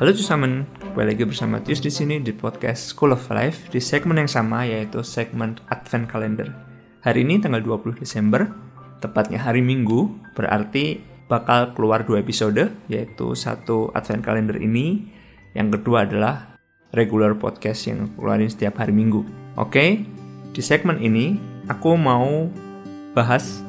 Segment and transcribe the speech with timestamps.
[0.00, 4.16] Halo Cusamen, kembali lagi bersama Tius di sini di podcast School of Life di segmen
[4.16, 6.48] yang sama yaitu segmen Advent Calendar.
[7.04, 8.48] Hari ini tanggal 20 Desember,
[9.04, 15.04] tepatnya hari Minggu, berarti bakal keluar dua episode yaitu satu Advent Calendar ini,
[15.52, 16.56] yang kedua adalah
[16.96, 19.20] regular podcast yang keluarin setiap hari Minggu.
[19.60, 20.08] Oke,
[20.56, 21.36] di segmen ini
[21.68, 22.48] aku mau
[23.12, 23.60] bahas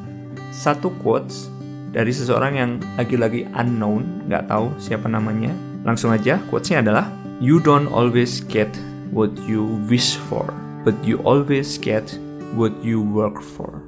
[0.55, 1.51] satu quotes
[1.91, 7.09] dari seseorang yang lagi-lagi unknown, nggak tahu siapa namanya, Langsung aja, quotesnya adalah
[7.41, 8.69] You don't always get
[9.09, 10.45] what you wish for,
[10.85, 12.05] but you always get
[12.53, 13.81] what you work for.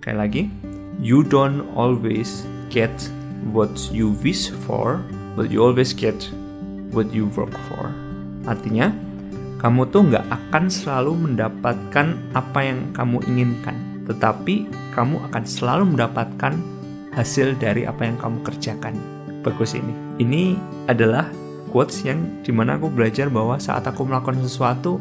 [0.00, 0.42] Kayak lagi,
[0.96, 2.92] You don't always get
[3.52, 5.04] what you wish for,
[5.36, 6.16] but you always get
[6.96, 7.92] what you work for.
[8.48, 8.96] Artinya,
[9.60, 13.76] kamu tuh nggak akan selalu mendapatkan apa yang kamu inginkan,
[14.08, 16.56] tetapi kamu akan selalu mendapatkan
[17.12, 18.96] hasil dari apa yang kamu kerjakan
[19.44, 20.05] bagus ini.
[20.16, 20.56] Ini
[20.88, 21.28] adalah
[21.68, 24.96] quotes yang di mana aku belajar bahwa saat aku melakukan sesuatu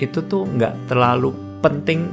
[0.00, 2.08] itu tuh nggak terlalu penting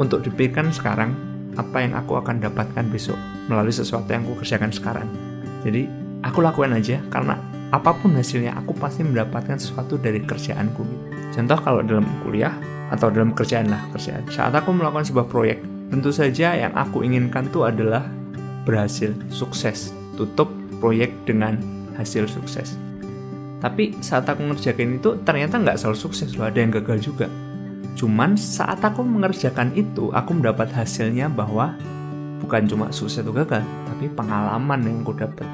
[0.00, 1.12] untuk dipikirkan sekarang
[1.58, 3.18] apa yang aku akan dapatkan besok
[3.50, 5.08] melalui sesuatu yang aku kerjakan sekarang.
[5.66, 5.90] Jadi
[6.24, 7.36] aku lakukan aja karena
[7.68, 10.86] apa pun hasilnya aku pasti mendapatkan sesuatu dari kerjaanku.
[11.36, 12.56] Contoh kalau dalam kuliah
[12.88, 14.24] atau dalam kerjaan lah kerjaan.
[14.32, 15.60] Saat aku melakukan sebuah proyek,
[15.92, 18.08] tentu saja yang aku inginkan tuh adalah
[18.64, 20.48] berhasil, sukses, tutup
[20.78, 21.58] proyek dengan
[21.98, 22.78] hasil sukses.
[23.58, 27.26] Tapi saat aku ngerjakan itu ternyata nggak selalu sukses loh, ada yang gagal juga.
[27.98, 31.74] Cuman saat aku mengerjakan itu, aku mendapat hasilnya bahwa
[32.38, 35.46] bukan cuma sukses atau gagal, tapi pengalaman yang aku dapat.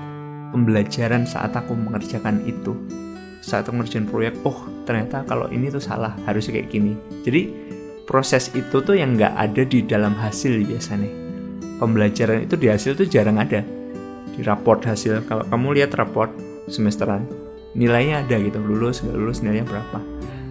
[0.53, 2.77] Pembelajaran saat aku mengerjakan itu.
[3.41, 6.93] Saat aku ngerjain proyek, oh ternyata kalau ini tuh salah, harusnya kayak gini.
[7.25, 7.49] Jadi
[8.05, 11.09] proses itu tuh yang nggak ada di dalam hasil biasanya.
[11.81, 13.65] Pembelajaran itu di hasil tuh jarang ada
[14.33, 15.27] di raport hasil.
[15.29, 16.33] Kalau kamu lihat raport
[16.71, 17.29] semesteran
[17.77, 18.59] nilainya ada gitu.
[18.63, 20.01] Lulus nggak lulus nilainya berapa.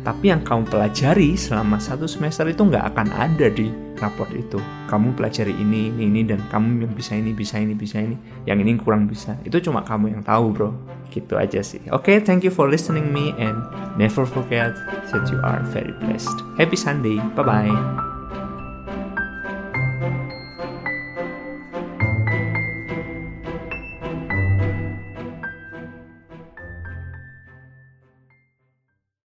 [0.04, 3.72] Tapi yang kamu pelajari selama satu semester itu nggak akan ada di
[4.04, 4.60] raport itu.
[4.92, 8.20] Kamu pelajari ini ini ini dan kamu yang bisa ini bisa ini bisa ini.
[8.44, 9.40] Yang ini kurang bisa.
[9.48, 10.70] Itu cuma kamu yang tahu bro.
[11.08, 11.80] Gitu aja sih.
[11.96, 13.56] Oke okay, thank you for listening me and
[13.96, 14.76] never forget
[15.16, 16.36] that you are very blessed.
[16.60, 17.16] Happy sunday.
[17.40, 18.13] Bye bye